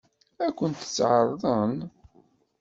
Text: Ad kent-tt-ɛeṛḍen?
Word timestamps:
Ad 0.45 0.51
kent-tt-ɛeṛḍen? 0.57 1.75